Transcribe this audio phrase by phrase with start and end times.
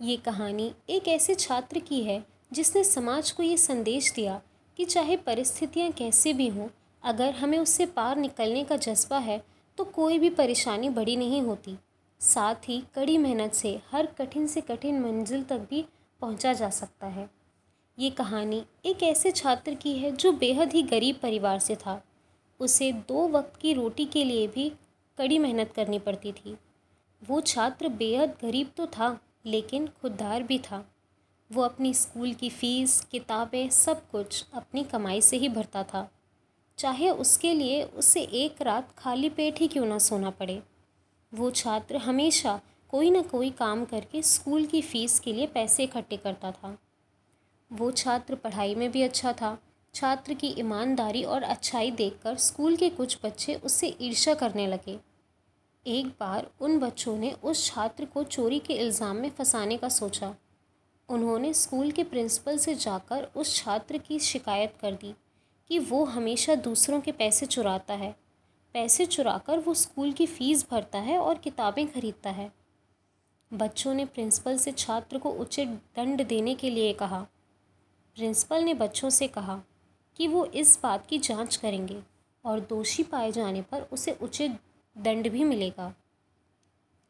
[0.00, 4.40] ये कहानी एक ऐसे छात्र की है जिसने समाज को ये संदेश दिया
[4.78, 6.68] कि चाहे परिस्थितियाँ कैसे भी हों,
[7.02, 9.40] अगर हमें उससे पार निकलने का जज्बा है
[9.78, 11.76] तो कोई भी परेशानी बड़ी नहीं होती।
[12.20, 15.84] साथ ही कड़ी मेहनत से, हर कठिन से कठिन मंजिल तक भी
[16.22, 17.28] पहुँचा जा सकता है।
[17.98, 22.02] ये कहानी एक ऐसे छात्र की है जो बेहद ही गरीब परिवार से था।
[22.60, 24.72] उसे दो वक्त की रोटी के लिए भी
[25.18, 26.56] कड़ी मेहनत करनी पड़ती थी।
[27.22, 30.84] वो छात्र बेहद गरीब तो था लेकिन खुददार भी था।
[31.52, 36.10] वो अपनी स्कूल की फ़ीस, किताबें, सब कुछ अपनी कमाई से ही भरता था।
[36.78, 40.62] चाहे उसके लिए उसे एक रात खाली पेट ही क्यों ना सोना पड़े।
[41.34, 46.16] वो छात्र हमेशा कोई ना कोई काम करके स्कूल की फ़ीस के लिए पैसे इकट्ठे
[46.16, 46.78] करता था।
[47.72, 49.58] वो छात्र पढ़ाई में भी अच्छा था।
[49.94, 54.98] छात्र की ईमानदारी और अच्छाई देखकर स्कूल के कुछ बच्चे उससे ईर्ष्या करने लगे।
[55.86, 60.34] एक बार उन बच्चों ने उस छात्र को चोरी के इल्ज़ाम में फंसाने का सोचा।
[61.08, 65.14] उन्होंने स्कूल के प्रिंसिपल से जाकर उस छात्र की शिकायत कर दी
[65.70, 68.14] कि वो हमेशा दूसरों के पैसे चुराता है।
[68.74, 72.50] पैसे चुराकर वो स्कूल की फ़ीस भरता है और किताबें खरीदता है।
[73.52, 77.26] बच्चों ने प्रिंसिपल से छात्र को उचित दंड देने के लिए कहा।
[78.16, 79.62] प्रिंसिपल ने बच्चों से कहा
[80.16, 82.02] कि वो इस बात की जाँच करेंगे
[82.44, 84.58] और दोषी पाए जाने पर उसे उचित
[84.96, 85.88] दंड भी मिलेगा।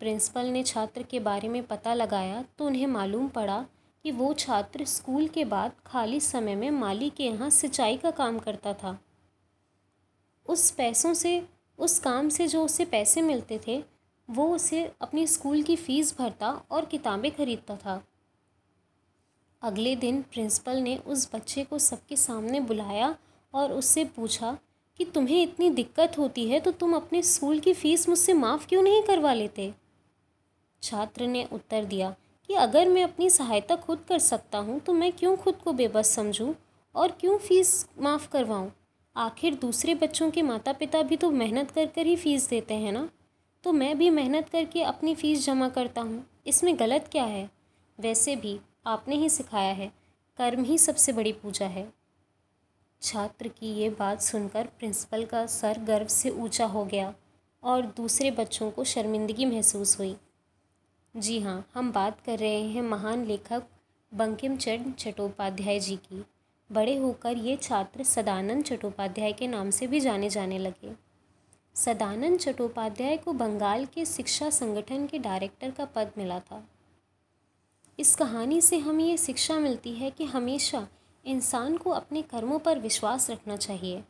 [0.00, 3.64] प्रिंसिपल ने छात्र के बारे में पता लगाया तो उन्हें मालूम पड़ा
[4.04, 8.38] कि वो छात्र स्कूल के बाद खाली समय में माली के यहाँ सिंचाई का काम
[8.38, 8.98] करता था।
[10.46, 11.42] उस पैसों से,
[11.78, 13.82] उस काम से जो उसे पैसे मिलते थे,
[14.28, 18.02] वो उसे अपनी स्कूल की फ़ीस भरता और किताबें खरीदता था।
[19.62, 23.14] अगले दिन प्रिंसिपल ने उस बच्चे को सबके सामने बुलाया
[23.54, 24.56] और उससे पूछा
[24.98, 28.82] कि तुम्हें इतनी दिक्कत होती है तो तुम अपने स्कूल की फ़ीस मुझसे माफ़ क्यों
[28.82, 29.72] नहीं करवा लेते?
[30.82, 32.14] छात्र ने उत्तर दिया
[32.48, 36.08] कि अगर मैं अपनी सहायता खुद कर सकता हूँ तो मैं क्यों खुद को बेबस
[36.08, 36.54] समझूँ
[36.94, 38.70] और क्यों फ़ीस माफ़ करवाऊँ?
[39.16, 42.92] आखिर दूसरे बच्चों के माता पिता भी तो मेहनत कर कर ही फ़ीस देते हैं
[42.92, 43.08] ना?
[43.64, 47.50] तो मैं भी मेहनत करके अपनी फ़ीस जमा करता हूँ। इसमें गलत क्या है?
[47.98, 49.92] वैसे भी आपने ही सिखाया है।
[50.38, 52.01] कर्म ही सबसे बड़ी पूजा है।
[53.02, 57.12] छात्र की ये बात सुनकर प्रिंसिपल का सर गर्व से ऊँचा हो गया
[57.62, 60.14] और दूसरे बच्चों को शर्मिंदगी महसूस हुई।
[61.14, 63.62] जी हाँ हम बात कर रहे हैं महान लेखक
[64.12, 66.24] बंकिम चंद्र चट्टोपाध्याय जी की।
[66.70, 70.94] बड़े होकर ये छात्र सदानंद चट्टोपाध्याय के नाम से भी जाने जाने लगे।
[71.76, 76.64] सदानंद चट्टोपाध्याय को बंगाल के शिक्षा संगठन के डायरेक्टर का पद मिला था।
[77.98, 80.86] इस कहानी से हमें ये शिक्षा मिलती है कि हमेशा
[81.24, 84.02] इंसान को अपने कर्मों पर विश्वास रखना चाहिए।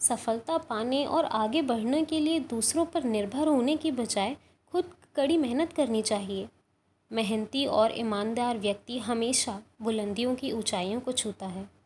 [0.00, 4.36] सफलता पाने और आगे बढ़ने के लिए दूसरों पर निर्भर होने की बजाय
[4.72, 4.84] खुद
[5.16, 6.48] कड़ी मेहनत करनी चाहिए।
[7.12, 11.81] मेहनती और ईमानदार व्यक्ति हमेशा बुलंदियों की ऊंचाइयों को छूता है।